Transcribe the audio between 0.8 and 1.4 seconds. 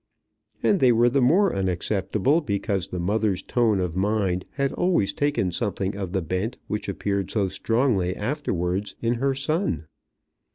were the